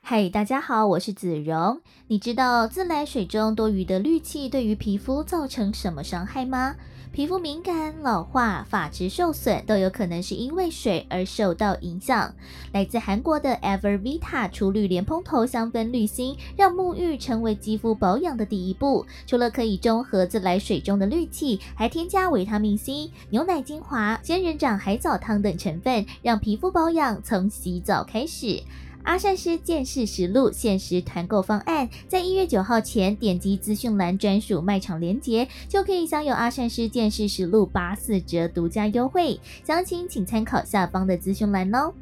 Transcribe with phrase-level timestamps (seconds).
[0.00, 1.82] 嗨，大家好，我是子荣。
[2.06, 6.76] 你知道自来水中多余的氯气对于皮肤造成什么伤害吗？
[7.10, 12.32] 皮肤敏感、老化、发质受损，都有可能是因为水而受到影响。
[12.72, 19.04] 来自韩国的 Evervita 除氯莲蓬头香氛滤芯，让沐浴成为肌肤保养的第一步。
[19.26, 28.62] 除了可以中和自来水中的氯气，还添加维他命 C、牛奶精华、仙人掌海藻汤等成分，让皮肤保养从洗澡开始。
[29.08, 39.40] 阿善师见识实录限时团购方案，在一月九号前点击资讯栏专属卖场链接，就可以享有阿善师见识实录八四折独家优惠。
[39.64, 41.94] 详情请参考下方的资讯栏哦。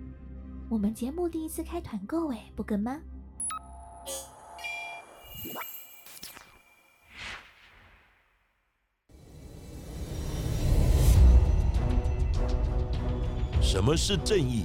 [0.69, 2.98] 我们节目第一次开团购，哎，不跟吗？
[13.62, 14.64] 什么是正义？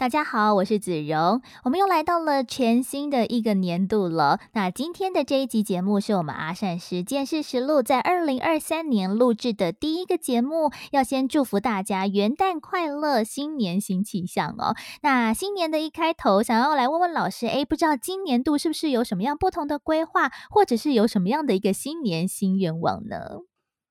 [0.00, 4.40] 大家好，我是子荣，我们又来到了全新的一个年度了。
[4.54, 14.74] 那今天的这一集节目是我们阿善师见识实录在二零二三年录制的第一个节目，要先祝福大家元旦快乐，新年新气象哦。
[15.02, 23.49] 那新年的一开头，想要来问问老师，哎，不知道今年度是不是有什么样不同的规划，或者是有什么样的一个新年新愿望呢？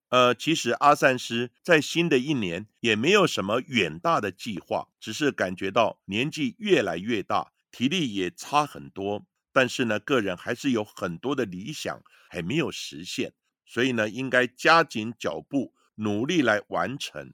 [0.09, 9.25] 呃，其实阿善师在新的一年也没有什么远大的计划，只是感觉到年纪越来越大，体力也差很多。
[9.51, 13.33] 但是呢，个人还是有很多的理想还没有实现，
[13.65, 17.33] 所以呢，应该加紧脚步，努力来完成。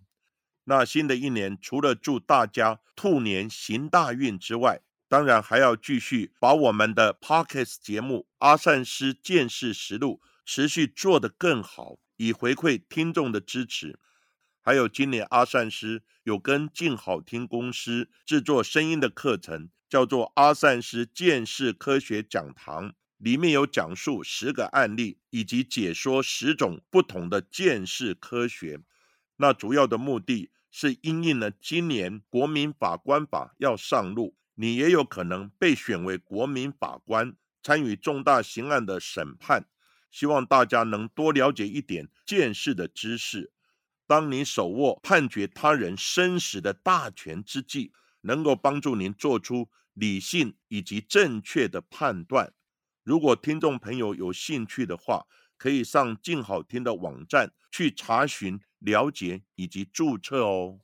[0.65, 11.99] 那新的一年，除了祝大家兔年行大运之外，当然还要继续把我们的 Pockets 节目《阿善师见识实录》持续做得更好。
[12.17, 13.99] 以回馈听众的支持，
[14.61, 28.79] 还有今年阿善师有跟静好听公司制作声音的课程，叫做阿善师见识科学讲堂，里面有讲述十个案例，以及解说十种不同的见识科学。
[29.37, 39.67] 那主要的目的是因应了今年国民法官法要上路，你也有可能被选为国民法官，参与重大刑案的审判。
[40.15, 43.51] 希望大家能多了解一点见识的知识。
[44.07, 52.53] 当你手握判决他人生死的大权之际，能够帮助您做出理性以及正确的判断。
[53.03, 55.25] 如果听众朋友有兴趣的话，
[55.57, 60.79] 可以上静好听的网站去查询、了解以及注册哦。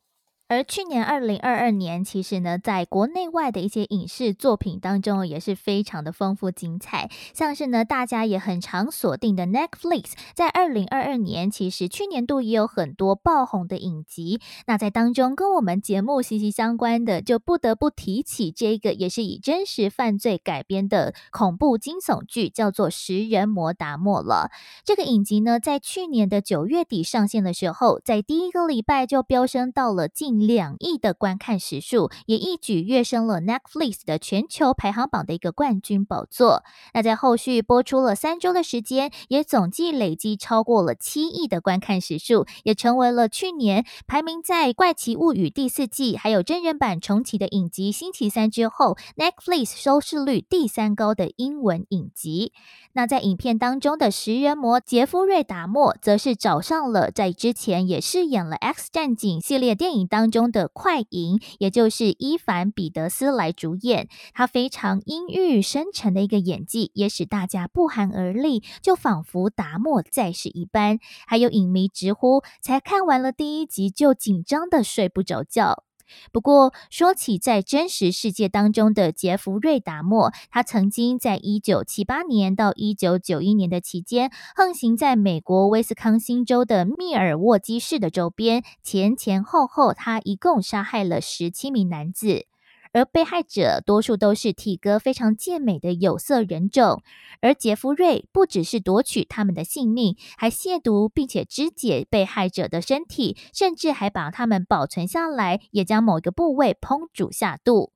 [0.52, 7.10] 而去年二零二二年，其实呢，在国内外的一些影视作品当中，也是非常的丰富精彩。
[7.34, 14.42] 像是呢，大家也很常锁定的 Netflix，在二零二二年，其实去年度也有很多爆红的影集。
[14.68, 24.52] 那在当中，跟我们节目息息相关的，就不得不提起这个，也是以真实犯罪改编的恐怖惊悚剧，叫做《食人魔达莫》了。
[24.84, 30.41] 这个影集呢，在去年的九月底上线的时候，在第一个礼拜就飙升到了近。
[30.48, 36.64] 两亿的观看时数，也一举跃升了 Netflix 的全球排行榜的一个冠军宝座。
[36.94, 52.54] 那在后续播出了三周的时间，也总计累积超过了七亿的观看时数，也成为了去年排名在《怪奇物语》第四季还有真人版重启的影集《星期三》之后，Netflix 收视率第三高的英文影集。
[52.94, 64.08] 那在影片当中的食人魔杰夫瑞达莫，则是找上了在之前也饰演了《X 战警》系列电影当中的快银，也就是伊凡彼得斯来主演。
[64.34, 70.98] 他非常阴郁深沉的一个演技，也使大家不寒而栗，就仿佛达摩在世一般。
[71.28, 75.84] 还有影迷直呼，才看完了第一集就紧张的睡不着觉。
[76.32, 92.51] 不过，说起在真实世界当中的杰弗瑞·达莫，他曾经在一九七八年到一九九一年的期间，横行在美国威斯康星州的密尔沃基市的周边，前前后后，他一共杀害了十七名男子。
[92.94, 97.02] 而被害者多数都是体格非常健美的有色人种。
[97.42, 107.92] 而杰弗瑞不只是夺取他们的性命，还亵渎并且肢解被害者的身体，甚至还把他们保存下来，也将某一个部位烹煮下肚。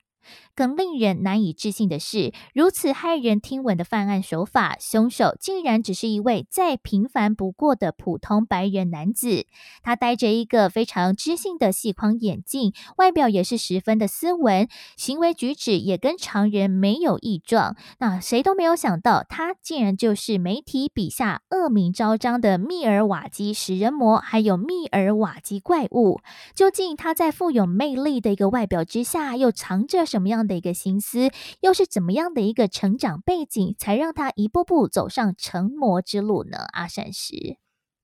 [0.55, 9.45] 更令人难以置信的是，如此骇人听闻的犯案手法，凶手竟然只是一位再平凡不过的普通白人男子。
[9.83, 17.75] 他戴着一个非常知性的细框眼镜，外表也是十分的斯文，行为举止也跟常人没有异状。
[17.99, 26.19] 那谁都没有想到，他竟然就是媒体笔下恶名昭彰的密尔瓦基食人魔，还有密尔瓦基怪物。
[26.53, 31.29] 究竟他在富有魅力的一个外表之下，又藏着什么样的一个心思，
[31.59, 36.59] 又是怎么样的一个成长背景，才让他一步步走上成魔之路呢？
[36.71, 37.57] 阿善师，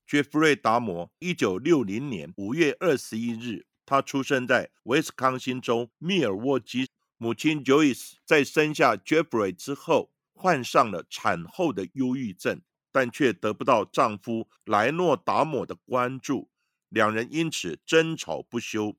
[0.06, 6.90] 杰弗瑞·达摩，一九六零年五月二十一日，他出生在威斯康星州密尔沃基。
[7.16, 12.62] 母亲 Joyce 在生下 Jeffrey 之后，患上了产后的忧郁症，
[12.92, 16.50] 但却得不到丈夫莱诺·达摩的关注，
[16.90, 18.98] 两人因此争吵不休。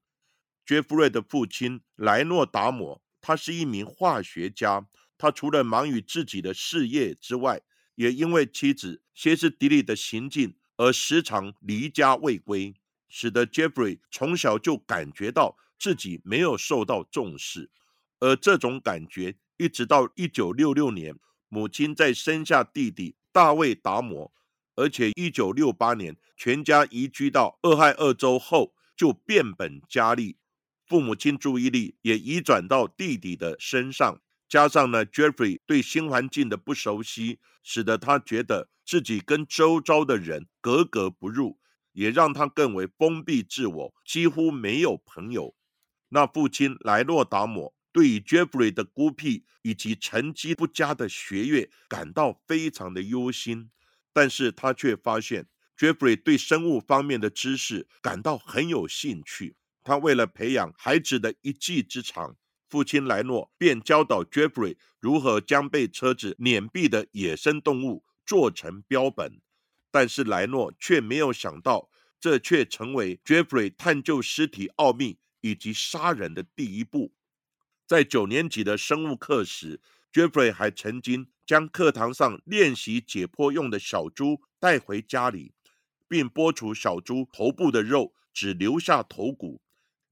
[0.65, 3.02] 杰弗瑞的父亲莱诺·达摩。
[3.23, 4.87] 他是一名化学家，
[5.17, 7.63] 他除了忙于自己的事业之外，
[7.95, 12.75] 也因为妻子歇斯底里的行径而时常离家未归，
[13.09, 17.71] 使得 Jeffrey 从小就感觉到自己没有受到重视，
[18.19, 21.17] 而这种感觉一直到一九六六年，
[21.49, 24.33] 母亲在生下弟弟大卫·达摩，
[24.75, 30.39] 而且一九六八年全家移居到俄亥俄州后，就变本加厉。
[30.87, 41.59] 父母亲注意力也移转到弟弟的身上，加上呢，Jeffrey 对新环境的不熟悉，使得他觉得自己跟周遭的人格格不入，
[41.93, 45.55] 也让他更为封闭自我，几乎没有朋友。
[46.11, 53.71] 那父亲莱诺达姆对于 Jeffrey 的孤僻以及成绩不佳的学业感到非常的忧心，
[54.13, 59.57] 但是他却发现 Jeffrey 对生物方面的知识感到很有兴趣。
[59.85, 62.37] 他为了培养孩子的一技之长，
[62.69, 69.41] 父亲莱诺便教导 Jeffrey 如何将被车子碾毙的野生动物做成标本。
[69.91, 77.13] 但是莱诺却没有想到，这却成为 Jeffrey 探究尸体奥秘以及杀人的第一步。
[77.87, 79.81] 在九年级的生物课时
[80.13, 85.53] ，Jeffrey 还曾经将课堂上练习解剖用的小猪带回家里，
[86.09, 89.61] 并剥除小猪头部的肉，只留下头骨。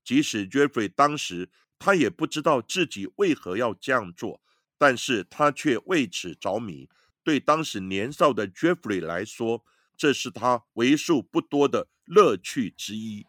[0.05, 4.41] 即使 Jeffrey 当时他也不知道自己为何要这样做，
[4.79, 6.88] 但是他却为此着迷。
[7.23, 9.64] 对当时年少的 Jeffrey 来说，
[9.97, 13.26] 这是他为数不多的乐趣之一。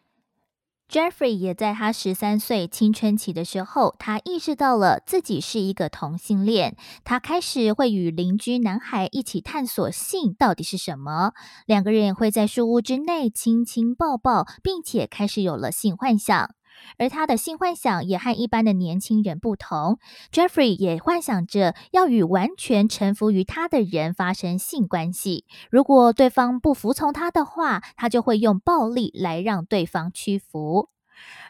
[0.88, 6.76] Jeffrey 也在他十三岁青春期的时候，他意识到了自己是一个同性恋。
[7.02, 11.32] 他开始会与邻居男孩一起探索性到底是什么。
[11.64, 16.54] 两个人会在树屋之内亲亲抱抱，并且开始有了性幻想。
[16.98, 19.98] 而他的性幻想也和一般的年轻人不同
[20.32, 25.44] ，Jeffrey 也幻想着要与完全臣服于他的人发生性关系。
[25.70, 30.88] 如果对方不服从他的话，他就会用暴力来让对方屈服。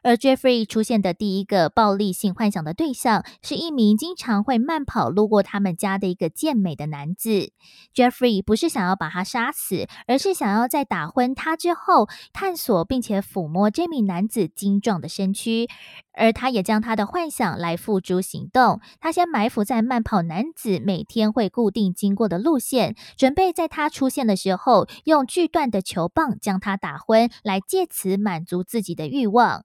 [0.03, 7.53] 而 Jeffrey 出现的第一个暴力性幻想的对象，是一名经常会慢跑路过他们家的一个健美的男子。
[7.95, 15.69] Jeffrey 不是想要把他杀死，而是想要在打昏他之后，探索并且抚摸这名男子精壮的身躯。
[16.15, 18.81] 而他也将他的幻想来付诸行动。
[19.01, 29.62] 他先埋伏在慢跑男子每天会固定经过的路线，准备在他出现的时候，用锯断的球棒将他打昏，来借此满足自己的欲望。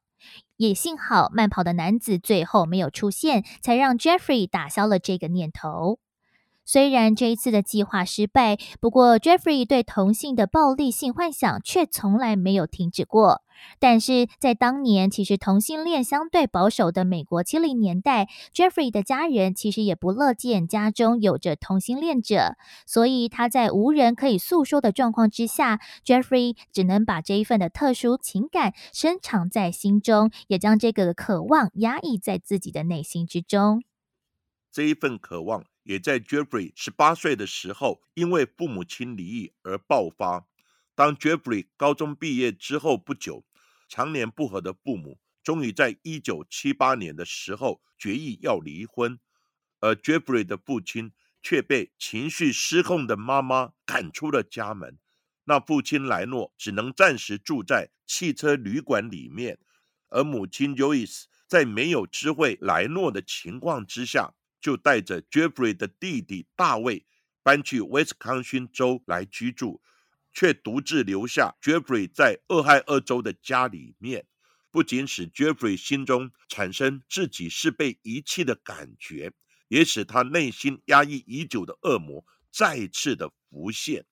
[0.55, 5.99] 也幸好慢跑的男子最后没有出现，才让 Jeffrey 打消了这个念头。
[6.67, 13.41] 虽然这一次的计划失败，不过 Jeffrey 对同性的暴力性幻想却从来没有停止过。
[13.79, 33.81] 但是在当年，其实同性恋相对保守的美国七零年代，Jeffrey 的家人其实也不乐见家中有着同性恋者，所以他在无人可以诉说的状况之下，Jeffrey 只能把这一份的特殊情感深藏在心中，也将这个渴望压抑在自己的内心之中。
[34.71, 35.63] 这一份渴望。
[35.87, 40.45] 也在 Jeffrey 十八岁的时候，因为父母亲离异而爆发。
[40.93, 43.45] 当 Jeffrey 高中毕业之后不久，
[43.87, 49.17] 常年不和的父母终于在一九七八年的时候决议要离婚，
[49.79, 54.99] 而 Jeffrey 的父亲却被情绪失控的妈妈赶出了家门。
[55.45, 59.57] 那父亲莱诺只能暂时住在汽车旅馆里面，
[60.09, 64.33] 而母亲 Joyce 在没有知会莱诺的情况之下，
[64.67, 67.05] 就带着 Jeffrey 的弟弟大卫
[67.41, 69.81] 搬去威斯康星州来居住，
[70.33, 74.27] 却独自留下 Jeffrey 在俄亥俄州的家里面，
[74.69, 79.31] 不仅使 Jeffrey 心中产生自己是被遗弃的感觉，
[79.69, 84.05] 也使他内心压抑已久的恶魔再次的浮现。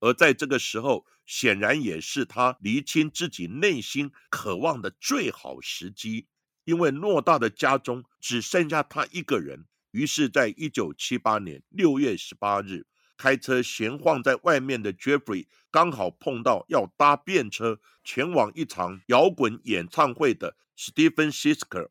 [0.00, 6.26] 而在这个时候，显然也是他厘清自己内心渴望的最好时机。
[6.64, 21.88] 因为诺大的家中只剩下他一个人，于是，在一九七八年六月十八日，开车闲晃在外面的 Jeffrey 刚好碰到要搭便车前往一场摇滚演唱会的 Stephen Sisker。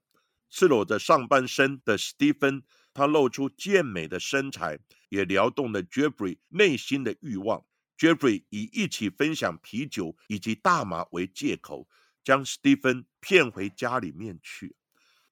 [0.50, 2.64] 赤裸着上半身的 Stephen，
[2.94, 7.66] 他露出健美的身材，也撩动了 Jeffrey 内心的欲望。
[7.98, 11.88] Jeffrey 以一起分享啤酒以及大麻为借口。
[12.24, 14.76] 将史蒂芬骗回家里面去。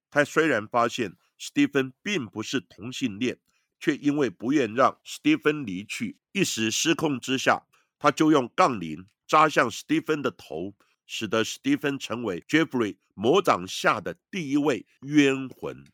[0.10, 3.40] 他虽然发现史蒂芬并不是同性恋，
[3.80, 7.68] 却因为不愿让史蒂芬离去，一时失控之下，
[8.00, 10.76] 他就用杠铃扎向史蒂芬的头，
[11.06, 15.86] 使得史蒂芬成为 Jeffrey 魔掌下的第一位冤魂。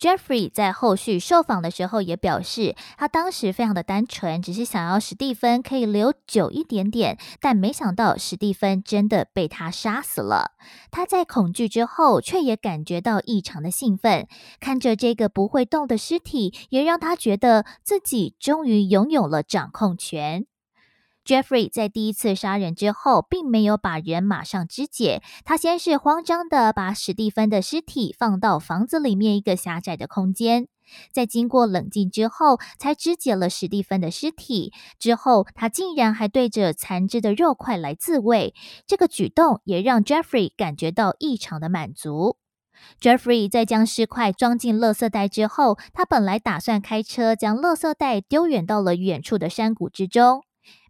[0.00, 10.52] Jeffrey 在后续受访的时候也表示，他当时非常的单纯，只是想要史蒂芬可以留久一点点，但没想到史蒂芬真的被他杀死了。
[10.90, 14.26] 他在恐惧之后，却也感觉到异常的兴奋，
[14.58, 20.46] 看着这个不会动的尸体，也让他觉得自己终于拥有了掌控权。
[21.30, 25.22] Jeffrey 在第一次杀人之后，并没有把人马上肢解。
[25.44, 30.66] 他先是慌张的把史蒂芬的尸体放到房子里面一个狭窄的空间，
[31.12, 34.72] 在经过冷静之后，才肢解了史蒂芬的尸体。
[34.98, 38.52] 之后，他竟然还对着残肢的肉块来自慰。
[38.88, 42.38] 这个举动也让 Jeffrey 感觉到异常的满足。
[43.00, 50.42] Jeffrey 在将尸块装进垃圾袋之后，他本来打算开车将垃圾袋丢远到了远处的山谷之中。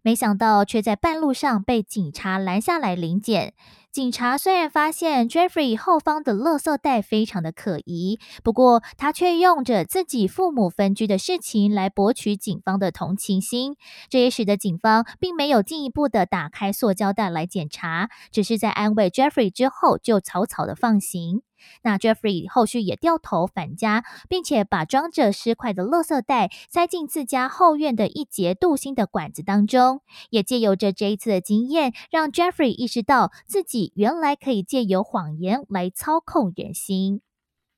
[0.03, 3.53] 没想到，却在半路上被警察拦下来临检。
[3.91, 13.75] 警察虽然发现 Jeffrey 后方的垃圾袋非常的可疑，不过他却用着自己父母分居的事情来博取警方的同情心，
[14.09, 21.41] 这也使得警方并没有进一步的打开塑胶袋来检查，只是在安慰 Jeffrey 之后就草草的放行。
[21.83, 37.21] 那 Jeffrey 后续也掉头返家，并且把装着尸块的垃圾袋塞进自家后院的一节镀锌的管子当中，也借由着这一次的经验，让 Jeffrey 意识到自己原来可以借由谎言来操控人心。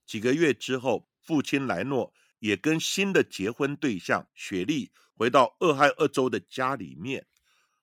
[0.06, 7.26] 几个月之后，父亲莱诺也跟新的结婚对象雪莉回到俄亥俄州的家里面，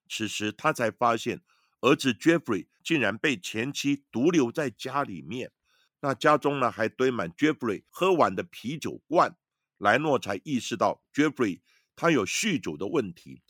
[0.09, 1.41] 此时他才发现
[1.81, 5.51] 儿子 Jeffrey 竟然被前妻独留在家里面。
[6.03, 9.37] 那家中呢还堆满 Jeffrey 喝完的啤酒罐，
[9.79, 11.61] 莱诺才意识到 Jeffrey
[11.95, 13.43] 他有酗酒的问题。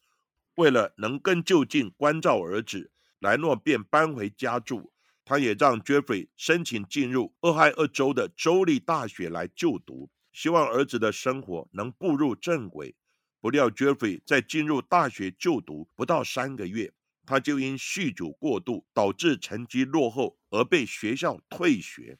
[0.56, 2.90] 为了能更就近关照儿子，
[3.20, 4.92] 莱诺便搬回家住。
[5.24, 12.96] 他也让 Jeffrey 申请进入俄亥俄州的州立大学来就读，希望儿子的生活能步入正轨。
[13.40, 16.92] 不料 Jeffrey 在进入大学就读不到三个月，
[17.24, 22.18] 他就因酗酒过度导致成绩落后而被学校退学。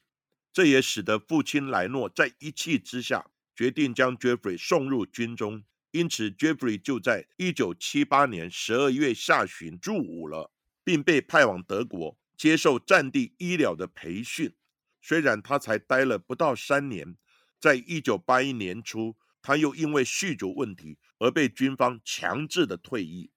[0.52, 10.52] 这也使得父亲莱诺在一气之下决定将 Jeffrey 送入军中，因此 Jeffrey 就在一九七八年十二月下旬入伍了，
[10.82, 14.54] 并被派往德国接受战地医疗的培训。
[15.00, 17.16] 虽然他才待了不到三年，
[17.60, 23.30] 在一九八一年初，他又因为酗酒问题而被军方强制的退役。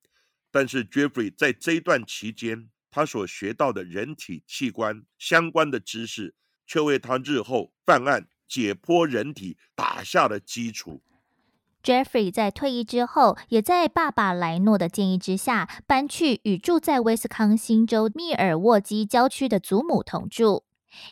[0.51, 6.35] 但是 Jeffrey 在这一段期间，他所学到的人体器官相关的知识。
[6.65, 11.01] 却为他日后犯案、解剖人体打下了基础。
[11.83, 20.63] Jeffrey 在退役之后，也在爸爸莱诺的建议之下，搬去与住在威斯康星州密尔沃基郊区的祖母同住。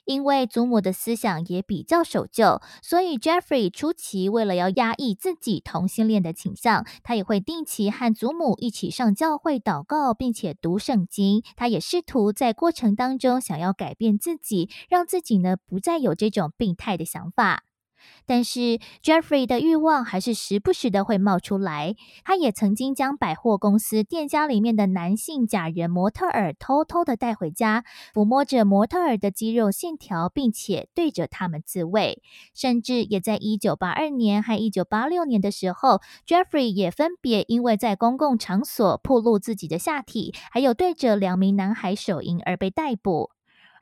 [0.05, 11.43] 因为祖母的思想也比较守旧，所以 Jeffrey 初期为了要压抑自己同性恋的倾向，他也会定期和祖母一起上教会祷告，并且读圣经。
[11.55, 17.63] 他也试图在过程当中想要改变自己，让自己呢不再有这种病态的想法。
[18.25, 21.95] 但是 Jeffrey 的欲望还是时不时的会冒出来。
[22.23, 32.21] 他也曾经将百货公司店家里面的男性假人模特儿偷偷的带回家，抚摸着模特儿的肌肉线条，并且对着他们自慰。
[32.53, 43.31] 甚至也在一九八二年和一九八六年的时候，Jeffrey 也分别因为在公共场所暴露自己的下体，还有对着两名男孩手淫而被逮捕。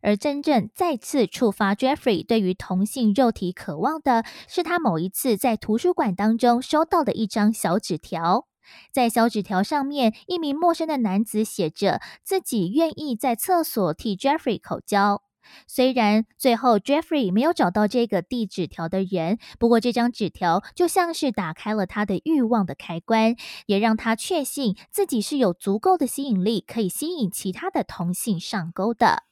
[0.01, 8.47] 而真正再次触发 Jeffrey 对于同性肉体渴望的，是他某一次在图书馆当中收到的一张小纸条。
[8.93, 15.23] 在小纸条上面，一名陌生的男子写着自己愿意在厕所替 Jeffrey 口交。
[15.65, 29.23] 虽然最后 Jeffrey 没有找到这个递纸条的人，不过这张纸条就像是打开了他的欲望的开关，也让他确信自己是有足够的吸引力，可以吸引其他的同性上钩的。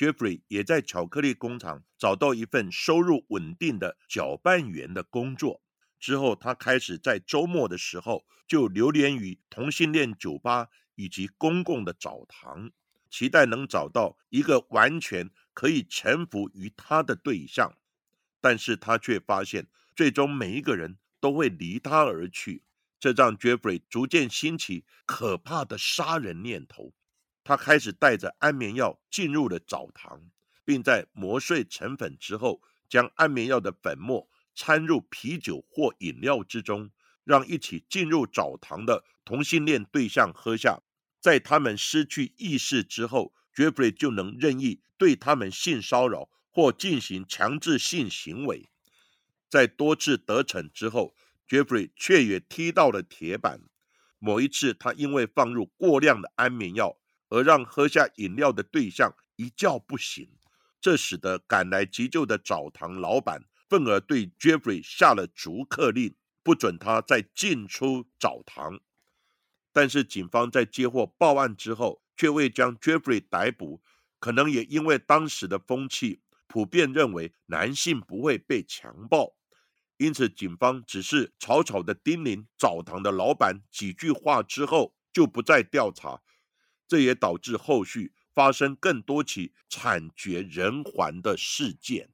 [0.00, 5.60] Jeffrey 也在巧克力工厂找到一份收入稳定的搅拌员的工作。
[5.98, 12.70] 之后，他开始在周末的时候就流连于同性恋酒吧以及公共的澡堂，
[13.10, 17.76] 期待能找到一个完全可以臣服于他的对象。
[18.40, 22.62] 但是他却发现，最终每一个人都会离他而去，
[22.98, 26.94] 这让 Jeffrey 逐渐兴起可怕的杀人念头。
[27.50, 30.22] 他开始带着安眠药进入了澡堂，
[30.64, 34.30] 并在磨碎成粉之后，将安眠药的粉末。
[34.54, 36.92] 掺入啤酒或饮料之中，
[37.24, 40.80] 让一起进入澡堂的同性恋对象喝下。
[41.18, 48.68] 在他们失去意识之后，Jeffrey 就能任意对他们性骚扰或进行强制性行为。
[49.48, 51.16] 在多次得逞之后
[51.48, 53.62] ，Jeffrey 却也踢到了铁板。
[54.20, 56.99] 某一次，他因为放入过量的安眠药，
[57.30, 60.28] 而让喝下饮料的对象一觉不醒，
[60.80, 63.44] 这使得赶来急救的澡堂老板。
[63.68, 68.80] 愤而对 Jeffrey 下了逐客令，不准他再进出澡堂。
[69.72, 73.80] 但是警方在接获报案之后，却未将 Jeffrey 逮捕。
[74.18, 79.36] 可能也因为当时的风气普遍认为男性不会被强暴，
[79.96, 86.20] 因此警方只是草草的叮咛澡堂的老板几句话之后，就不再调查。
[86.90, 92.10] 这也导致后续发生更多起惨绝人寰的事件。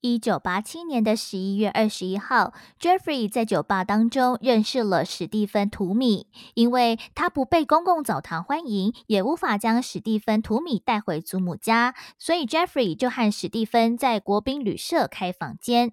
[0.00, 6.28] 一九八七年的十一月二十一号，Jeffrey 在酒吧当中认识了史蒂芬·图米。
[6.54, 15.92] 因为他不被公共澡堂欢迎，也无法将史蒂芬·图米带回祖母家，所以 Jeffrey 就和史蒂芬在国宾旅社开房间。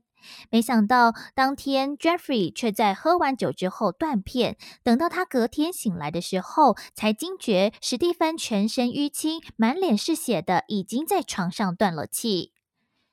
[0.49, 4.57] 没想到当天 Jeffrey 却在喝完酒之后断片。
[4.83, 12.56] 等到他隔天醒来的时候，才惊觉史蒂芬全身淤青，满脸是血的，已经在床上断了气。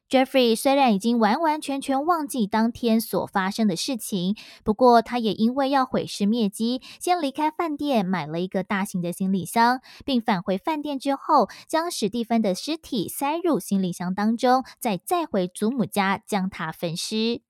[0.09, 17.43] Jeffrey 虽然已经完完全全忘记当天所发生的事情，不过他也因为要毁尸灭迹，先离开饭店买了一个大型的行李箱，并返回饭店之后，将史蒂芬的尸体塞入行李箱当中，再再回祖母家将他焚尸。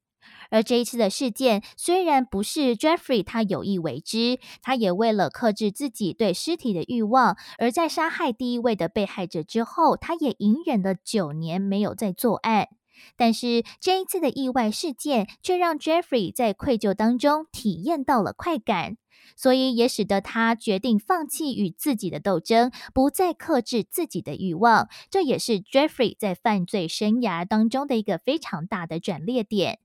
[0.50, 12.68] 而这一次的事件虽然不是 Jeffrey 他有意为之，他也为了克制自己对尸体的欲望，而在杀害第一位的被害者之后，他也隐忍了九年没有再作案。
[13.16, 18.96] 但是这一次的意外事件却让 Jeffrey 在愧疚当中体验到了快感，
[19.36, 24.88] 所以也使得他决定放弃与自己的斗争，不再克制自己的欲望。
[25.10, 29.80] 这也是 Jeffrey 在犯罪生涯当中的一个非常大的转捩点。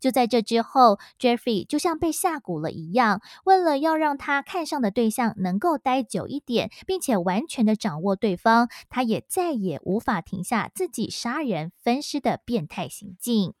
[0.00, 13.54] 就在这之后，Jeffrey 就像被下蛊了一样，为了要让他看上的对象能够待久一点，并且完全的掌握对方，他也再也无法停下自己杀人分尸的变态行径。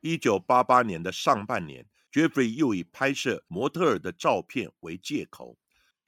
[0.00, 5.56] 一九八八年的上半年，Jeffrey 又以拍摄模特儿的照片为借口，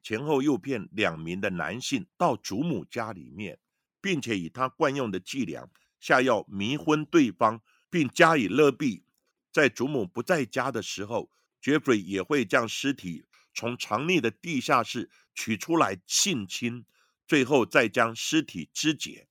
[0.02, 3.58] 前后诱骗两名的男性到祖母家里面，
[4.00, 5.68] 并且以他惯用的伎俩
[6.00, 9.03] 下药迷昏对方，并加以勒毙。
[9.54, 11.30] 在祖母不在家的时候
[11.62, 16.84] ，Jeffrey 也会将尸体从藏匿的地下室取出来性侵，
[17.28, 19.28] 最后再将尸体肢解。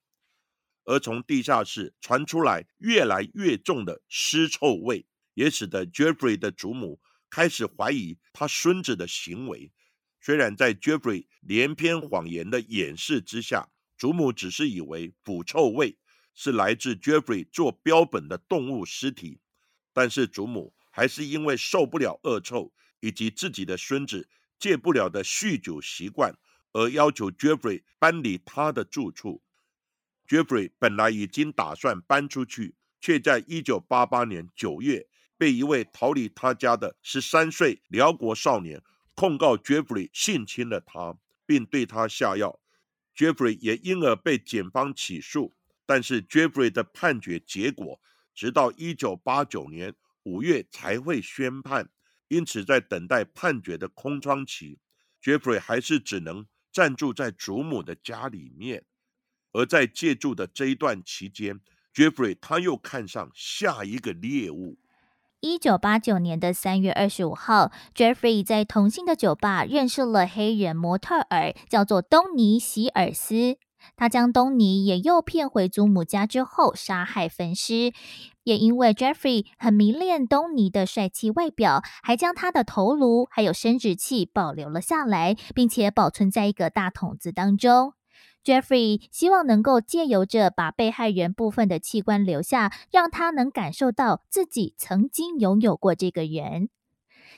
[0.86, 9.74] 而从地下室传出来越来越重的尸臭味，也使得 Jeffrey 的祖母开始怀疑他孙子的行为。
[10.22, 15.98] 虽然在 Jeffrey 连篇谎言的掩饰之下，祖母只是以为腐臭味
[16.34, 19.42] 是来自 Jeffrey 做标本的动物尸体。
[19.94, 24.28] 但是祖母还是因为受不了恶臭，以及自己的孙子
[24.60, 26.36] 戒不了的酗酒习惯，
[26.72, 29.42] 而要求 Jeffrey 搬离他的住处。
[30.28, 38.82] Jeffrey 本来已经打算搬出去，却在一九八八年九月被一位逃离他家的十三岁辽国少年
[39.14, 42.60] 控告 Jeffrey 性侵了他，并对他下药。
[43.16, 45.54] Jeffrey 也因而被检方起诉，
[45.86, 48.00] 但是 Jeffrey 的判决结果。
[48.34, 49.94] 直到一九八九年
[50.24, 51.90] 五月才会宣判，
[52.28, 54.80] 因此在等待判决的空窗期
[55.22, 58.86] ，Jeffrey 还是只能暂住在祖母的家里面。
[59.52, 61.60] 而在借住的这一段期间
[61.94, 64.80] ，Jeffrey 他又看上下一个猎物。
[65.42, 73.58] 一九八九年的三月二十五号，Jeffrey 在同性的酒吧认识了黑人模特儿，叫做东尼·希尔斯。
[73.96, 77.94] 他将东尼也诱骗回祖母家之后，杀害分尸。
[78.44, 87.94] 也因为 Jeffrey 很迷恋东尼的帅气外表，还将他的头颅还有生殖器保留了下来，并且保存在一个大桶子当中。
[88.44, 96.68] Jeffrey 希望能够借由着把被害人部分的器官留下，让他能感受到自己曾经拥有过这个人。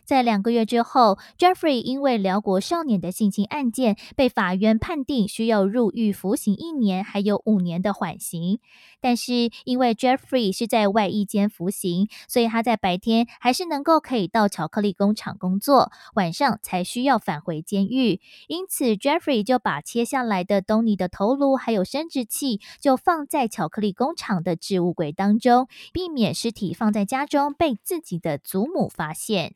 [0.06, 8.60] 在两个月之后，Jeffrey 因为辽国少年的性侵案件被法院判定需要入狱服刑一年，还有五年的缓刑。
[9.02, 18.20] 但是因为 Jeffrey 是在外一间服刑，所以他在白天还是能够可以到巧克力工厂工作，晚上才需要返回监狱。
[18.48, 29.56] 因此，Jeffrey 就把切下来的东尼的头颅还有生殖器就放在巧克力工厂的置物柜当中，避免尸体放在家中被自己的祖母发现。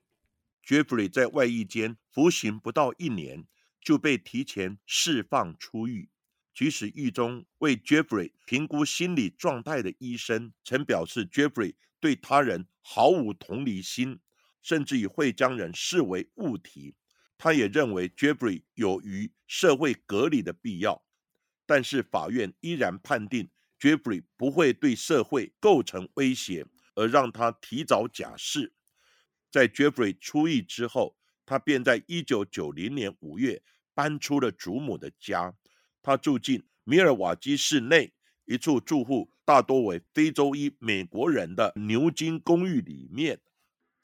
[0.69, 3.47] Jeffrey 在外役间服刑不到一年，
[3.81, 6.11] 就被提前释放出狱。
[6.53, 14.19] 即使狱中为 Jeffrey 评估心理状态的医生曾表示，Jeffrey 对他人毫无同理心，
[14.61, 16.93] 甚至于会将人视为物体。
[17.35, 21.03] 他也认为 Jeffrey 有与社会隔离的必要。
[21.65, 28.75] 但是法院依然判定 Jeffrey 不会对社会构成威胁，而让他提早假释。
[29.51, 33.61] 在 Jeffrey 出狱之后，他便在一九九零年五月
[33.93, 35.55] 搬出了祖母的家。
[36.01, 38.13] 他住进米尔瓦基市内
[38.45, 43.39] 一处住户大多为非洲裔美国人的牛津公寓里面，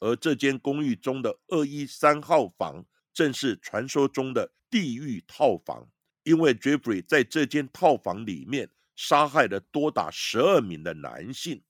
[0.00, 5.88] 而这间公寓中的二一三号房正是传说中的地狱套房，
[6.24, 11.62] 因为 Jeffrey 在这间套房里面杀害了多达十二名的男性。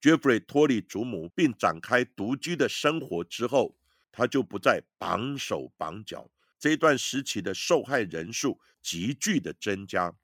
[0.00, 3.76] Jeffrey 脱离祖母并展开独居的生活之后，
[4.12, 6.30] 他就不再绑手绑脚。
[6.58, 10.14] 这段时期的受害人数急剧的增加，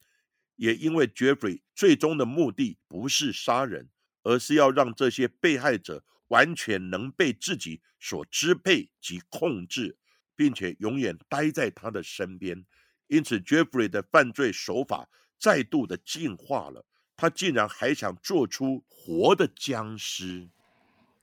[0.57, 3.89] 也因为 Jeffrey 最终的目的不是杀人，
[4.23, 9.97] 而是要让这些被害者完全能被自己所支配及控制，
[10.37, 12.65] 并且永远待在他的身边。
[13.09, 15.09] 因此，Jeffrey 的犯罪手法
[15.39, 16.85] 再度的进化了。
[17.16, 20.48] 他竟然还想做出活的僵尸。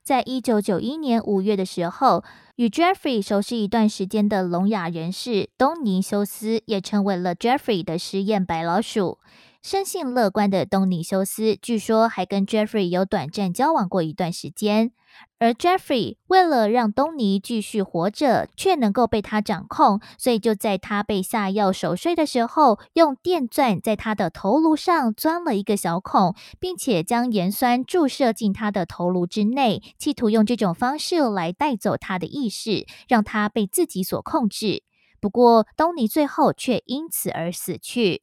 [0.02, 2.24] 在一九九一年五月的时候，
[2.56, 9.18] 与 Jeffrey 熟悉一段时间的聋哑人士东尼修斯，也成为了 Jeffrey 的实验白老鼠。
[9.62, 14.90] 生性乐观的东尼修斯，据说还跟 Jeffrey 有短暂交往过一段时间。
[15.38, 34.82] 而 Jeffrey 为了让东尼继续活着，却能够被他掌控，所以就在他被下药熟睡的时候，用电钻在他的头颅上钻了一个小孔，并且将盐酸注射进他的头颅之内，企图用这种方式来带走他的意识，让他被自己所控制。
[35.20, 38.22] 不过，东尼最后却因此而死去。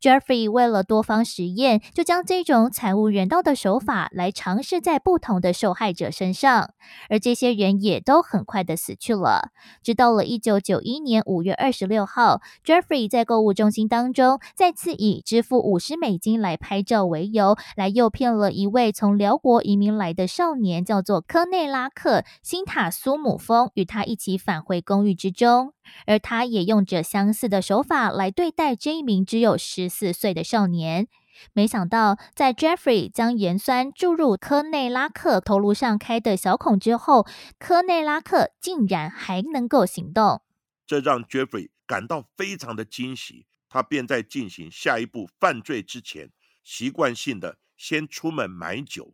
[0.00, 6.70] Jeffrey 为了多方实验，就将这种惨无人道的手法来尝试在不同的受害者身上，
[7.08, 9.50] 而这些人也都很快的死去了。
[9.82, 25.75] 直到了一九九一年五月二十六号，Jeffrey 在购物中心当中再次以支付五十美金来拍照为由，来诱骗了一位从辽国移民来的少年，叫做科内拉克·辛塔苏姆峰，与他一起返回公寓之中。
[26.06, 31.08] 而他也用着相似的手法来对待这一名只有十四岁的少年。
[31.52, 37.26] 没想到，在 Jeffrey 将盐酸注入科内拉克头颅上开的小孔之后，
[37.58, 40.42] 科内拉克竟然还能够行动，
[40.86, 43.46] 这让 Jeffrey 感到非常的惊喜。
[43.68, 46.30] 他便在进行下一步犯罪之前，
[46.64, 49.12] 习惯性的先出门买酒。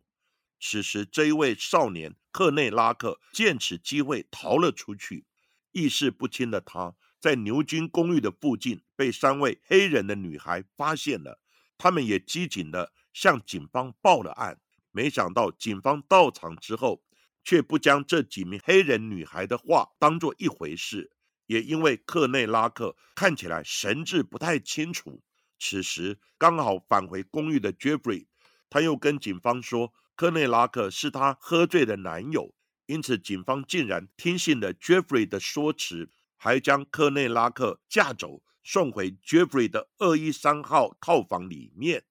[0.61, 5.25] 此时，这一位少年克内拉克见此机会逃了出去。
[5.73, 11.41] 意识不清的他，在牛津公寓的附近被三位黑人的女孩发现了，
[11.77, 14.59] 他们也机警的向警方报了案。
[14.91, 17.03] 没想到警方到场之后，
[17.43, 21.11] 却不将这几名黑人女孩的话当做一回事。
[21.47, 25.21] 也因为克内拉克看起来神志不太清楚，
[25.59, 28.27] 此时刚好返回公寓的 Jeffrey，
[28.69, 32.53] 他又跟警方说，克内拉克是他喝醉的男友。
[32.93, 42.03] 因此，警方竟然听信了 Jeffrey 的说辞，还将科内拉克架走，送回 Jeffrey 的二一三号套房里面。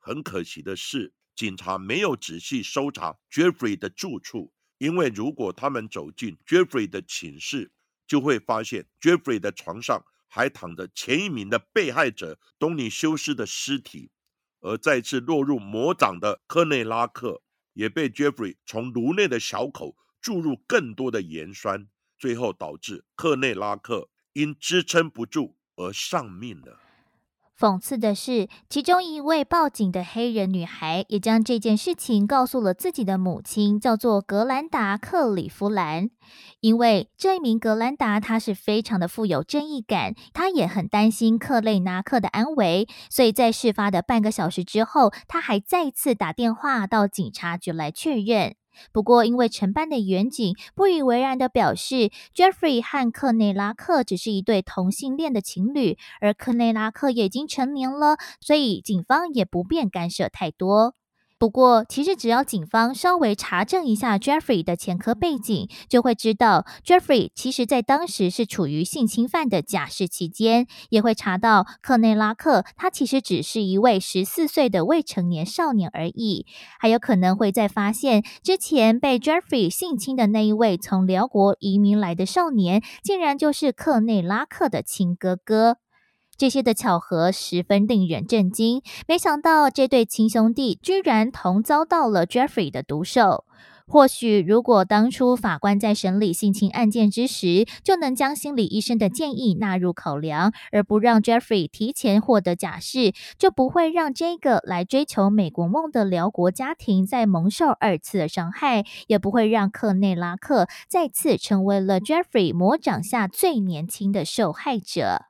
[0.00, 7.70] 很可惜的是，警察没有仔细搜查 Jeffrey 的住处，因为如果他们走进 Jeffrey 的寝室，
[8.04, 14.10] 就会发现 Jeffrey 的床上还躺着前一名的被害者东尼修斯的尸体，
[14.58, 17.42] 而再次落入魔掌的科内拉克
[17.74, 21.86] 也被 Jeffrey 从颅内的小口注入更多的盐酸，
[22.18, 26.80] 最后导致克内拉克因支撑不住而丧命了。
[27.56, 36.10] 讽刺的是，其中一位报警的黑人女孩也将这件事情告诉了自己的母亲，叫做格兰达·克里夫兰。
[36.58, 48.56] 因为这一名格兰达，她是非常的富有正义感，她也很担心克雷纳克的安危，所以在事发的半个小时之后，她还再次打电话到警察局来确认。
[48.92, 60.94] 不过，因为承办的远景不以为然的表示，Jeffrey 和克内拉克只是一对同性恋的情侣，而克内拉克也已经成年了，所以警方也不便干涉太多。
[61.38, 76.46] 不过，其实只要警方稍微查证一下 Jeffrey 的前科背景，就会知道 Jeffrey 其实在当时是处于性侵犯的假释期间，也会查到克内拉克他其实只是一位十四岁的未成年少年而已，
[76.80, 85.76] 还有可能会再发现之前被 Jeffrey 性侵的那一位从辽国移民来的少年，竟然就是克内拉克的亲哥哥。
[86.36, 88.82] 这些的巧合十分令人震惊。
[89.06, 93.44] 没想到这对亲兄弟居然同遭到了 Jeffrey 的毒手。
[93.88, 115.26] 或许如果当初法官在审理性侵案件之时，就能将心理医生的建议纳入考量，而不让 Jeffrey 提前获得假释，就不会让这个来追求美国梦的辽国家庭再蒙受二次的伤害，也不会让克内拉克再次成为了 Jeffrey 魔掌下最年轻的受害者。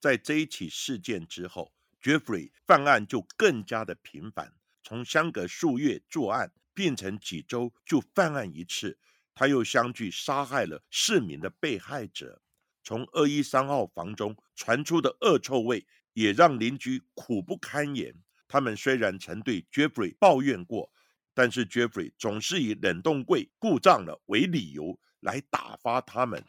[0.00, 8.98] 在这一起事件之后，Jeffrey 犯案就更加的频繁，从相隔数月作案变成几周就犯案一次。
[9.34, 12.40] 他又相继杀害了市民的被害者。
[12.82, 18.14] 从二一三号房中传出的恶臭味也让邻居苦不堪言。
[18.48, 20.90] 他们虽然曾对 Jeffrey 抱怨过，
[21.34, 26.44] 但是 Jeffrey 总是以冷冻柜故障了为理由来打发他们。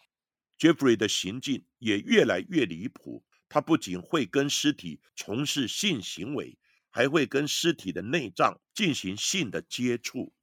[0.59, 3.25] Jeffrey 的行径也越来越离谱。
[3.49, 6.57] 他不仅会跟尸体从事性行为，
[6.89, 10.33] 还会跟尸体的内脏进行性的接触。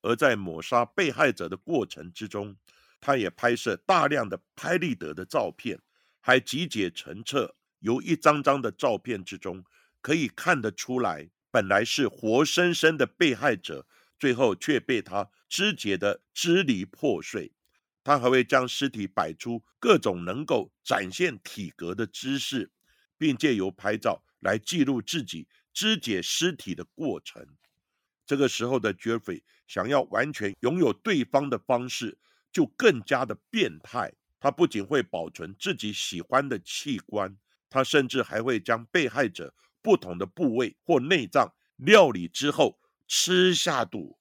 [0.00, 2.56] 而在抹杀被害者的过程之中，
[3.00, 5.80] 他也拍摄大量的拍立得的照片，
[6.20, 7.56] 还集结成册。
[7.80, 9.64] 由一张张的照片之中，
[10.00, 13.86] 可以看得出来，本来是活生生的被害者，
[14.18, 17.52] 最后却被他肢解的支离破碎。
[18.08, 22.70] 他还会将尸体摆出各种能够展现体格的姿势，
[23.18, 27.46] 并借由拍照来记录自己肢解尸体的过程。
[28.24, 32.16] 这个时候的 Jeffrey 想要完全拥有对方的方式，
[32.50, 34.10] 就更加的变态。
[34.40, 37.36] 他不仅会保存自己喜欢的器官，
[37.68, 44.18] 他甚至还会将被害者不同的部位或内脏料理之后吃下肚，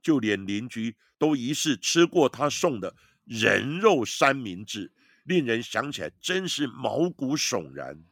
[0.00, 2.94] 就连邻居都疑似吃过他送的。
[3.26, 4.92] 人肉三明治，
[5.24, 8.04] 令人想起来真是毛骨悚然。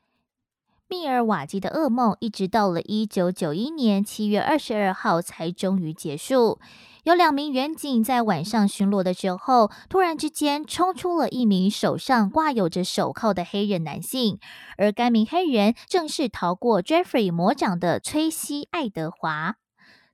[0.87, 6.61] 密尔瓦基的噩梦一直到了一九九一年七月二十二号才终于结束。
[7.05, 14.39] 有两名远警在晚上巡逻的时候，突然之间冲出了一名手上挂有着手铐的黑人男性，
[14.77, 19.57] 而该名黑人正是逃过 Jeffrey 魔掌的崔西·爱德华。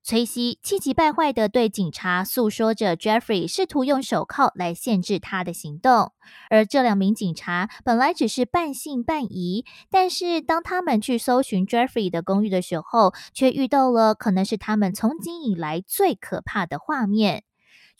[0.02, 6.12] 崔西气急败坏的对警察诉说着，Jeffrey 试图用手铐来限制他的行动。
[6.48, 17.44] 而这两名警察本来只是半信半疑，但是当他们去搜寻 Jeffrey 的公寓的时候，却遇到了可能是他们从今以来最可怕的画面。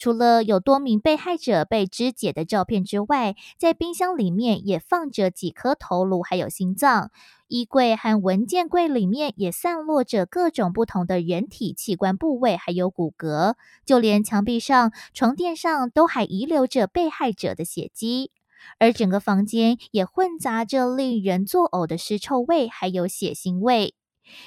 [0.01, 7.11] 除了有多名被害者被肢解的照片之外，在冰箱里面也放着几颗头颅，还有心脏。
[7.47, 13.53] 衣柜和文件柜里面也散落着各种不同的人体器官部位，还有骨骼。
[13.85, 18.31] 就连墙壁上、床垫上都还遗留着被害者的血迹，
[18.79, 23.93] 而整个房间也混杂着令人作呕的尸臭味，还有血腥味。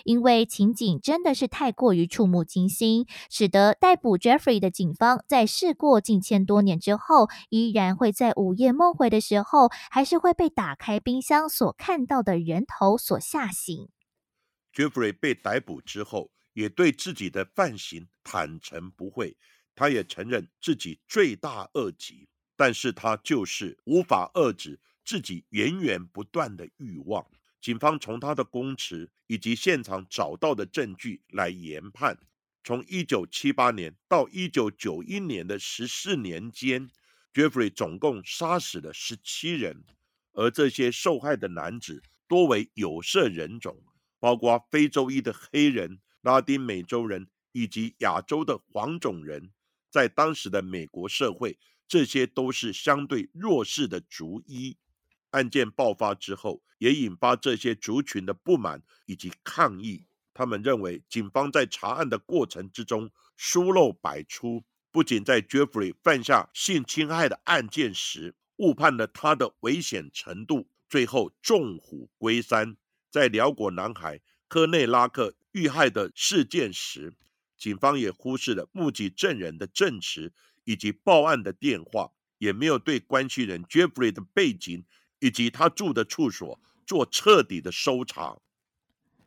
[0.04, 13.88] 因为情景真的是太过于触目惊心，使得逮捕 Jeffrey 的警方在事过境迁多年之后，依然会在午夜梦回的时候，还是会被打开冰箱所看到的人头所吓醒。
[14.72, 19.36] Jeffrey 被逮捕之后，也对自己的犯行坦诚不讳，
[19.74, 27.26] 他也承认自己罪大恶极，但是他就是无法遏制自己源源不断的欲望。
[27.64, 32.18] 警方从他的供词以及现场找到的证据来研判，
[32.62, 36.90] 从一九七八年到一九九一年的十四年间
[37.32, 39.82] ，Jeffrey 总共杀死了十七人，
[40.34, 43.82] 而这些受害的男子多为有色人种，
[44.20, 49.50] 包括非洲裔的黑人、拉丁美洲人以及亚洲的黄种人。
[49.90, 54.76] 在当时的美国社会，这些都是相对弱势的族裔。
[55.34, 60.06] 案件爆发之后，也引发这些族群的不满以及抗议。
[60.32, 72.76] 他们认为，警方在查案的过程之中疏漏百出，不仅在 Jeffrey 犯下性侵害的案件时误判了他的危险程度，最后纵虎归山。
[73.10, 77.12] 在辽国男孩科内拉克遇害的事件时，
[77.56, 80.32] 警方也忽视了目击证人的证词
[80.64, 84.84] 以及报案的电话，也没有对关系人 Jeffrey 的背景
[85.24, 88.36] 以及他住的处所做彻底的搜查。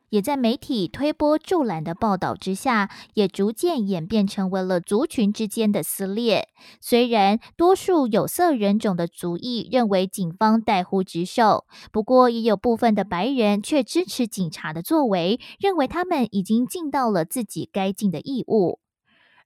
[0.10, 6.48] 也在媒体推波助澜的报道之下，也逐渐演变成为了族群之间的撕裂。
[6.80, 18.80] 虽然多数有色人种的族裔认为警方怠忽职守，不过也有部分的白人却支持警察的作为，认为他们已经尽到了自己该尽的义务。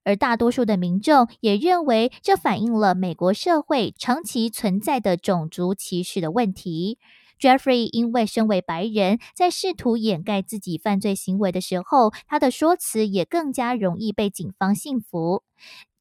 [0.04, 6.98] 而大多数的民众也认为，这反映了美国社会长期存在的种族歧视的问题。
[7.40, 15.42] Jeffrey 因为身为白人，在试图掩盖自己犯罪行为的时候，他的说辞也更加容易被警方信服。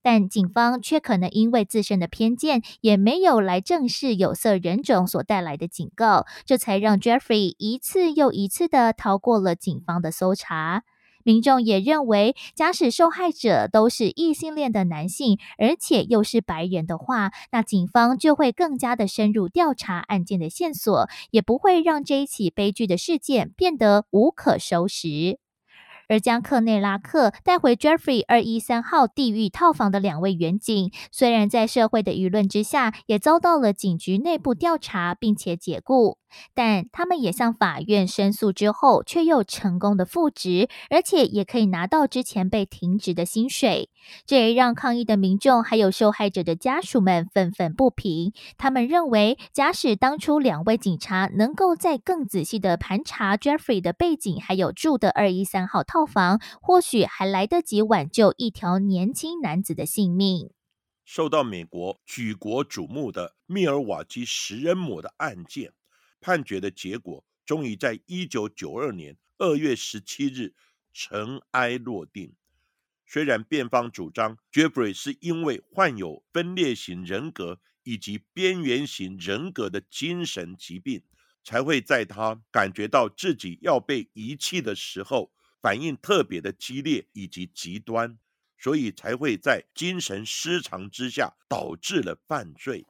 [0.03, 10.83] 但警方却可能因为自身的偏见，也没有来正视有色人种所带来的警告，这才让 Jeffrey 一次又一次的逃过了警方的搜查。
[11.23, 25.39] 民众也认为，假使受害者都是异性恋的男性，而且又是白人的话，那警方就会更加的深入调查案件的线索，也不会让这一起悲剧的事件变得无可收拾。
[26.07, 36.17] 而将克内拉克带回 Jeffrey 二一三号地狱套房的两位远警，虽然在社会的舆论之下，也遭到了警局内部调查，并且解雇。
[36.53, 43.89] 但他们也向法院申诉之后，却又成功的复职，而且也可以拿到之前被停职的薪水。
[44.25, 48.33] 这也让抗议的民众还有受害者的家属们愤愤不平。
[48.57, 60.49] 他们认为，假使当初两位警察能够再更仔细的盘查 Jeffrey 的背景，还有住的二一三号套房，或许还来得及挽救一条年轻男子的性命。
[61.05, 65.73] 受到美国举国瞩目的密尔瓦基食人魔的案件。
[66.21, 70.53] 判决的结果终于在一九九二年二月十七日
[70.93, 72.33] 尘埃落定。
[73.05, 81.03] 虽然辩方主张 Jeffrey 是因为患有分裂型人格以及边缘型人格的精神疾病，
[81.43, 88.17] 才会在他感觉到自己要被遗弃的时候，反应特别的激烈以及极端，
[88.57, 92.85] 所以才会在精神失常之下导致了犯罪。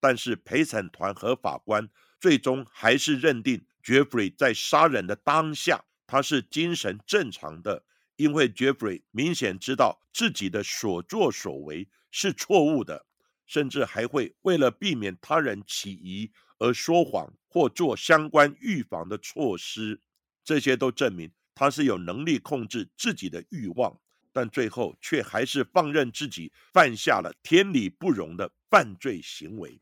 [0.00, 1.88] 但是陪审团和法官。
[2.20, 7.84] 最终还是认定 Jeffrey 在杀人的当下，他是精神正常的，
[8.16, 13.06] 因为 Jeffrey 明显知道自己的所作所为是错误的，
[13.46, 20.00] 甚至还会为了避免他人起疑而说谎或做相关预防的措施。
[20.44, 24.00] 这些都证明他是有能力控制自己的欲望，
[24.32, 29.80] 但最后却还是放任自己犯下了天理不容的犯罪行为。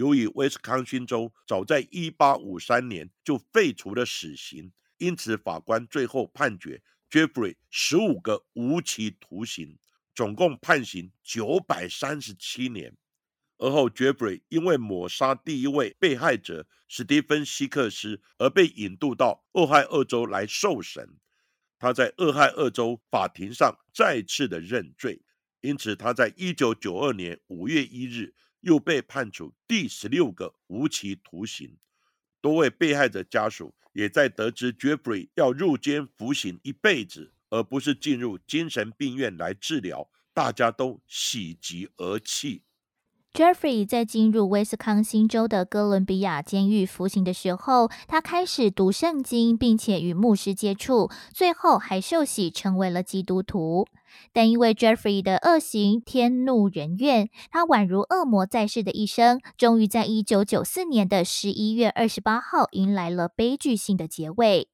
[0.00, 9.78] 由于威斯康星州早在一八五三年就废除了死刑，因此法官最后判决 Jeffrey 十五个无期徒刑，
[10.14, 12.96] 总共判刑九百三十七年。
[13.58, 21.18] 而后，Jeffrey 因为抹杀第一位被害者史蒂芬·希克斯而被引渡到俄亥俄州来受审。
[21.78, 25.20] 他在俄亥俄州法庭上再次的认罪，
[25.60, 28.34] 因此他在一九九二年五月一日。
[28.60, 31.76] 又被判处第十六个无期徒刑。
[32.40, 42.62] 多位被害者家属也在得知 Jeffrey 要入监服刑一辈子，而不是进入精神病院来治疗，大家都喜极而泣。
[43.32, 53.86] Jeffrey 在进入威斯康星州的哥伦比亚监狱服刑的时候，他开始读圣经，并且与牧师接触，最后还受洗成为了基督徒。
[54.32, 64.68] 但因为 Jeffrey 的恶行天怒人怨，他宛如恶魔在世的一生，终于在一九九四年的十一月二十八号迎来了悲剧性的结尾。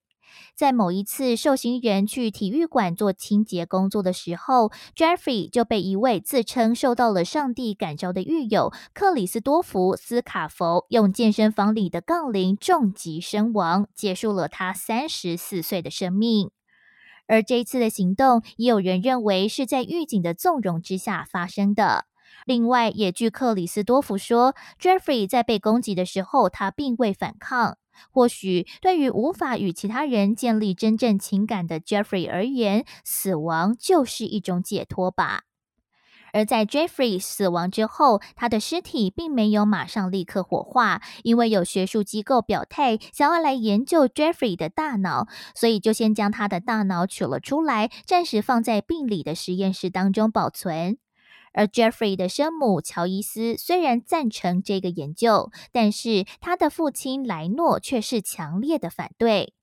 [0.55, 16.51] 在某一次受刑人去体育馆做清洁工作的时候，Jeffrey 就被一位自称受到了上帝感召的狱友克里斯多弗斯卡佛用健身房里的杠铃重击身亡，结束了他三十四岁的生命。
[17.27, 22.07] 而这一次的行动，也有人认为是在狱警的纵容之下发生的。
[22.45, 27.79] 另外，也据克里斯多夫说，Jeffrey 在被攻击的时候，他并未反抗。
[28.11, 35.46] 或许对于无法与其他人建立真正情感的 Jeffrey 而言，死亡就是一种解脱吧。
[36.33, 50.99] 而在 Jeffrey 死亡之后，他的尸体并没有马上立刻火化，因为有学术机构表态想要来研究 Jeffrey 的大脑，所以就先将他的大脑取了出来，暂时放在病理的实验室当中保存。
[51.53, 59.55] 而 Jeffrey 的生母乔伊斯虽然赞成这个研究，但是他的父亲莱诺却是强烈的反对。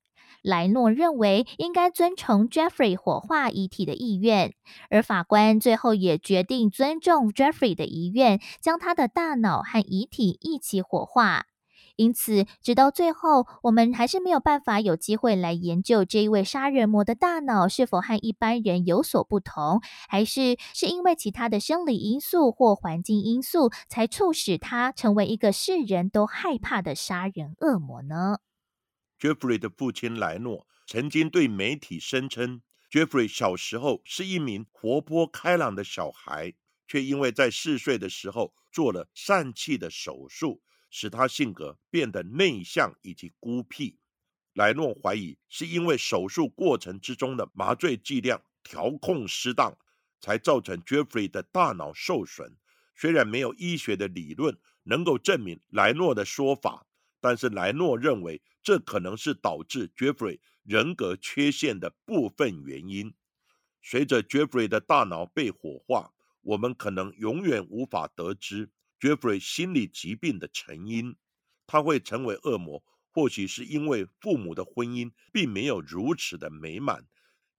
[0.44, 4.52] 莱诺认为应该遵从 Jeffrey 火化遗体的意愿，
[4.90, 11.46] 而法官最后也决定尊重 Jeffrey 的遗愿，将他的大脑和遗体一起火化。
[11.96, 28.38] 因此，直到最后，我们还是没有办法有机会来研究这一位杀人魔的大脑是否和一般人有所不同，还是是因为其他的生理因素或环境因素，才促使他成为一个世人都害怕的杀人恶魔呢
[29.24, 32.60] ？Jeffrey 的父亲莱诺曾经对媒体声称
[32.90, 36.52] ，Jeffrey 小时候是一名活泼开朗的小孩，
[36.86, 40.60] 却因为在四岁的时候做了疝气的手术，
[40.90, 43.96] 使他性格变得内向以及孤僻。
[44.52, 49.74] 莱诺怀疑是因为手术过程之中的麻醉剂量调控失当，
[50.20, 52.58] 才造成 Jeffrey 的大脑受损。
[52.94, 56.86] 虽然没有医学的理论能够证明莱诺的说法。
[57.20, 63.14] 但是莱诺认为，这可能是导致 Jeffrey 人格缺陷的部分原因。
[63.82, 71.14] 随着 Jeffrey 的大脑被火化，我们可能永远无法得知 Jeffrey 心理疾病的成因。
[71.66, 77.06] 他会成为恶魔，或许是因为父母的婚姻并没有如此的美满，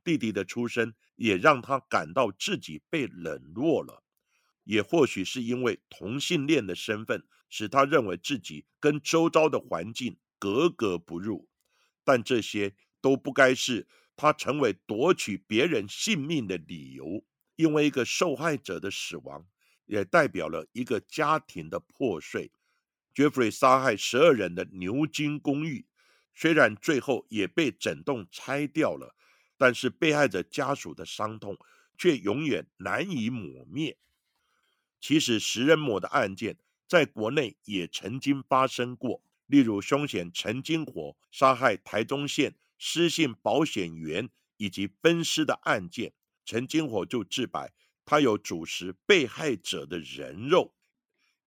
[0.03, 4.03] 弟弟的出生也让他感到自己被冷落了。
[4.63, 11.47] 也或许是因为同性恋的身份，使他认为自己跟周遭的环境格格不入，
[12.03, 17.25] 但这些都不该是他成为夺取别人性命的理由。
[17.55, 19.47] 因为一个受害者的死亡，
[19.85, 22.51] 也代表了一个家庭的破碎。
[23.13, 25.85] 杰弗瑞杀害十二人的牛津公寓，
[26.33, 29.15] 虽然最后也被整栋拆掉了，
[29.57, 31.57] 但是被害者家属的伤痛
[31.97, 33.97] 却永远难以抹灭。
[34.99, 36.57] 其实食人魔的案件
[36.89, 47.73] 在国内也曾经发生过，例如凶嫌陈金火杀害台中县失信保险员以及分尸的案件，陈金火就自白，
[48.05, 50.73] 他有主食被害者的人肉，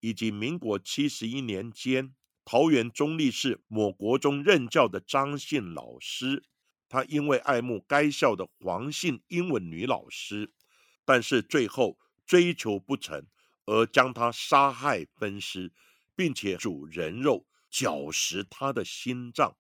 [0.01, 6.45] 以及民国七十一年间桃园中立市某国中任教的张姓老师，
[6.89, 10.53] 他因为爱慕该校的黄姓英文女老师，
[11.05, 13.27] 但是最后追求不成。
[13.71, 15.71] 而将他杀害分尸，
[16.17, 19.57] 并且煮人肉绞食他的心脏。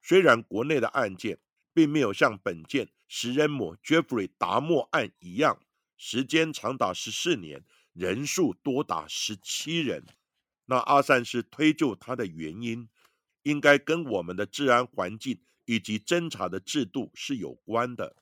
[0.00, 1.38] 虽然国内的案件
[1.72, 5.60] 并没有像本件食人魔 Jeffrey 达莫案一样，
[5.96, 10.04] 时间长达十四年，人数多达十七人。
[10.66, 12.88] 那阿善师推究他的原因，
[13.42, 18.16] 应该跟我们的治安环境以及侦查的制度是有关的。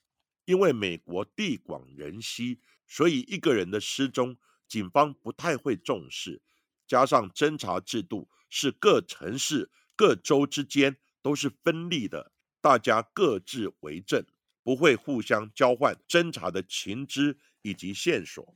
[0.45, 4.37] 因为美国地广人稀，所以一个人的失踪。
[4.68, 6.41] 警方不太会重视，
[6.87, 14.26] 加上侦查制度是各城市、各州之间都是分立的，大家各自为政，
[14.62, 18.55] 不会互相交换侦查的情资以及线索，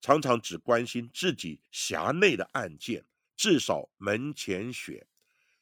[0.00, 3.04] 常常只关心自己辖内的案件，
[3.36, 5.06] 至少门前雪，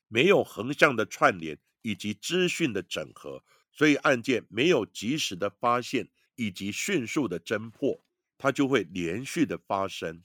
[0.09, 8.01] 没有横向的串联以及资讯的整合，所以案件没有及时的发现以及迅速的侦破。
[8.37, 10.23] 它就会连续的发生，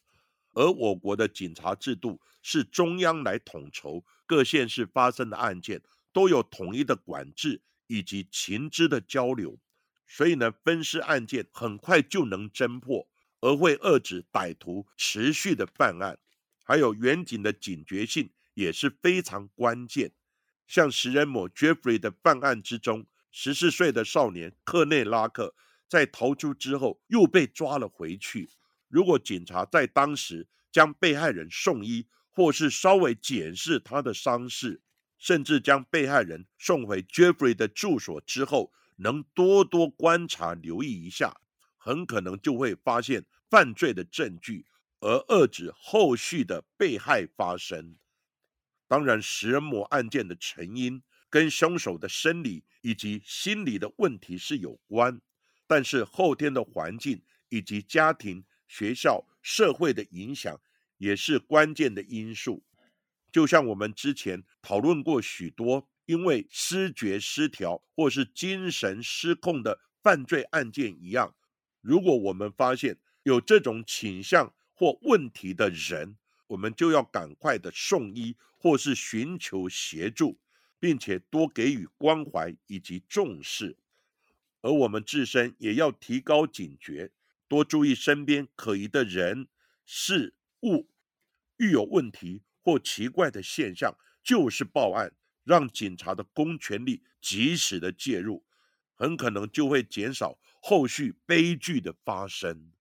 [0.54, 5.82] 而我国的警察制度是中央来统筹各县市发生的案件，
[6.12, 9.60] 都有统一的管制以及情资的交流，
[10.08, 13.08] 所以呢，分尸案件很快就能侦破，
[13.42, 16.18] 而会遏制歹徒持续的犯案，
[16.64, 20.12] 还有远警的警觉性也是非常关键。
[20.68, 25.56] 像食人魔 Jeffrey 的犯案之中，十四岁的少年克内拉克。
[25.90, 28.48] 在逃出之后又被抓了回去。
[28.90, 34.82] 如果警察在当时将被害人送医，或是稍微检视他的伤势，
[35.18, 41.40] 甚至将被害人送回 Jeffrey 的住所之后，能多多观察留意一下，
[41.78, 44.66] 很可能就会发现犯罪的证据，
[45.00, 47.96] 而遏制后续的被害发生。
[48.88, 55.22] 当然，食人魔案件的成因跟凶手的生理以及心理的问题是有关。
[55.68, 60.62] 但是后天的环境以及家庭学校、社会的影响
[60.98, 62.64] 也是关键的因素。
[63.30, 71.36] 就像我们之前讨论过许多因为失觉失调或是精神失控的犯罪案件一样，
[71.82, 76.18] 如果我们发现有这种倾向或问题的人，
[76.48, 80.40] 我们就要赶快的送医或是寻求协助，
[80.80, 83.78] 并且多给予关怀以及重视。
[84.62, 87.12] 而我们自身也要提高警觉，
[87.50, 89.50] 多注意身边可疑的人
[89.84, 90.90] 事物，
[91.58, 92.44] 遇有问题。
[92.62, 98.46] 或奇怪的现象，就是报案，让警察的公权力及时的介入，
[98.94, 102.72] 很可能就会减少后续悲剧的发生。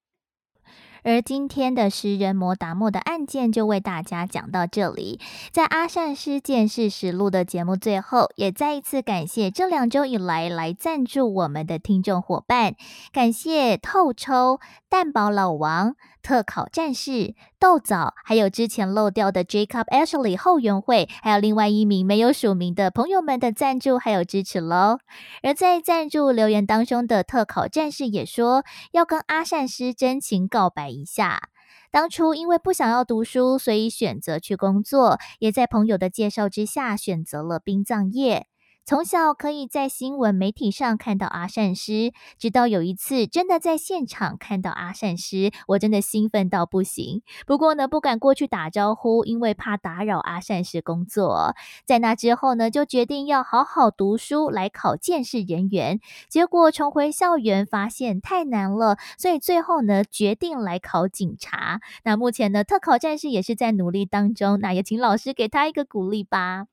[1.03, 5.20] 而今天的食人魔达莫的案件就为大家讲到这里。
[5.51, 12.74] 在阿善师见事实录的节目最后，也再一次感谢这两周以来来赞助我们的听众伙伴，
[13.12, 24.98] 感谢透抽、蛋堡老王、特考战士、豆枣，还有之前漏掉的 Jacob Ashley 后援会，还有另外一名没有署名的朋友们的赞助还有支持喽。
[25.44, 30.88] 而在赞助留言当中的特考战士也说，要跟阿善师真情告白。
[30.88, 31.50] 一下，
[31.90, 38.46] 当初因为不想要读书，所以选择去工作，也在朋友的介绍之下选择了殡葬业。
[38.89, 47.20] 从小可以在新闻媒体上看到阿善师，直到有一次真的在现场看到阿善师，我真的兴奋到不行。
[47.47, 51.55] 不过呢，不敢过去打招呼，因为怕打扰阿善师工作。
[51.84, 56.01] 在那之后呢，就决定要好好读书来考见识人员。
[56.30, 61.82] 结果重回校园，发现太难了，所以最后呢，决定来考警察。
[62.05, 64.59] 那目前呢，特考战士也是在努力当中。
[64.61, 66.68] 那也请老师给他一个鼓励吧。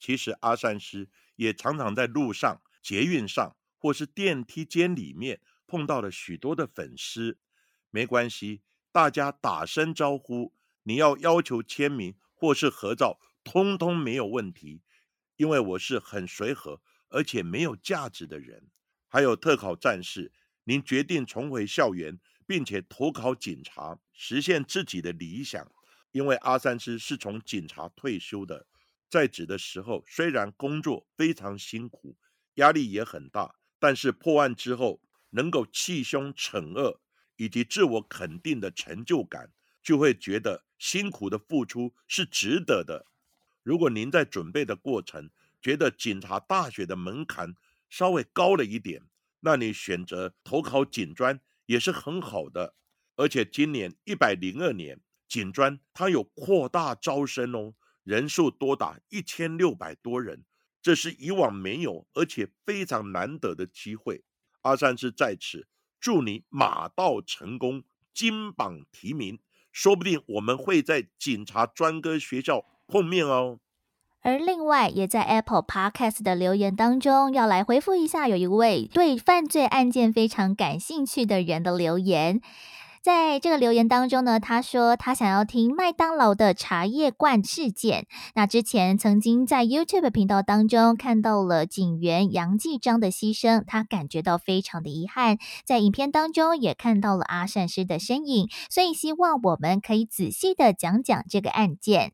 [0.00, 1.08] 其实阿善师。
[1.40, 7.38] 也常常在路上、捷运上或是电梯间里面碰到了许多的粉丝。
[7.88, 8.60] 没关系，
[8.92, 14.82] 大家打声招呼，你要要求签名或是合照，通通没有问题。
[15.36, 18.68] 因为我是很随和而且没有价值的人。
[19.08, 20.30] 还有特考战士，
[20.64, 25.72] 您决定重回校园，并且投考警察，实现自己的理想。
[26.12, 28.66] 因为阿三师是从警察退休的。
[29.10, 32.16] 在职的时候，虽然工作非常辛苦，
[32.54, 37.00] 压力也很大，但是破案之后能够弃凶惩恶，
[37.36, 39.52] 以及自我肯定的成就感，
[39.82, 43.06] 就会觉得辛苦的付出是值得的。
[43.62, 45.30] 如果您在准备的过程
[45.60, 47.54] 觉得警察大学的门槛
[47.88, 49.02] 稍微高了一点，
[49.40, 52.74] 那你选择投考警专也是很好的。
[53.16, 57.74] 而且今年一百零二年警专它有扩大招生哦。
[58.04, 60.44] 人数多达一千六百多人，
[60.82, 64.22] 这是以往没有而且非常难得的机会。
[64.62, 65.66] 阿三是在此
[66.00, 67.82] 祝你马到成功，
[68.12, 69.38] 金榜题名，
[69.70, 73.60] 说不定我们会在警察专科学校碰面哦。
[74.22, 82.42] 而另外，也在 Apple Podcast 的留言当中，要来回复一下有一位对犯罪案件非常感兴趣的人的留言。
[83.02, 88.06] 在这个留言当中呢，他说他想要听麦当劳的茶叶罐事件。
[88.34, 95.38] 那之前曾经在 YouTube 频道当中看到了警员杨继章的牺牲，他感觉到非常的遗憾。
[95.64, 102.12] 在影片当中也看到了阿善师的身影，所以希望我们可以仔细的讲讲这个案件。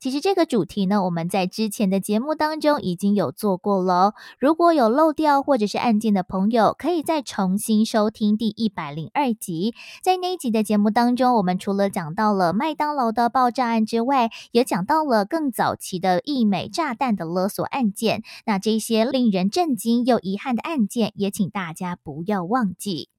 [0.00, 4.14] 其实这个主题呢，我们在之前的节目当中已经有做过了。
[4.38, 9.74] 如果有漏掉或者是案件的朋友，可以再重新收听第一百零二集。
[10.02, 18.22] 在那一集的节目当中，我们除了讲到了麦当劳的爆炸案之外，也讲到了更早期的易美炸弹的勒索案件。
[18.46, 23.10] 那这些令人震惊又遗憾的案件，也请大家不要忘记。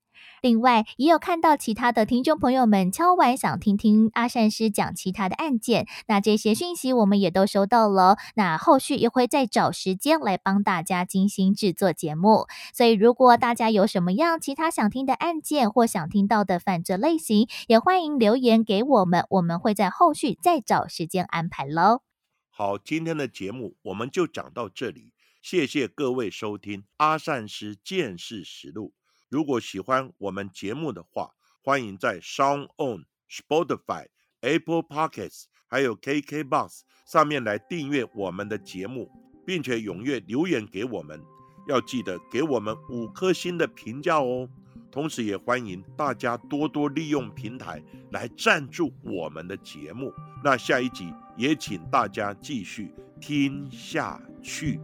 [0.41, 8.17] 另外，也有看到其他的听众朋友们敲完想听听阿善师讲其他的案件，那这些讯息我们也都收到了。
[8.33, 12.47] 那后续也会再找时间来帮大家精心制作节目。
[12.73, 22.01] 所以，如果大家有什么样其他想听的案件或想听到的犯罪类型，也欢迎留言给我们，我们会在后续再找时间安排喽。
[22.49, 25.13] 好，今天的节目我们就讲到这里，
[25.43, 28.93] 谢谢各位收听阿善师见识实录。
[29.31, 31.29] 如果喜欢我们节目的话，
[31.63, 34.07] 欢迎在 Sound On、Spotify、
[34.41, 39.09] Apple Pockets，还有 KKBox 上面来订阅我们的节目，
[39.45, 41.23] 并且踊跃留言给我们。
[41.65, 44.49] 要记得给我们五颗星的评价哦。
[44.91, 50.11] 同时，也欢迎大家多多利用平台来赞助我们的节目。
[50.43, 54.77] 那下一集也请大家继续听下去。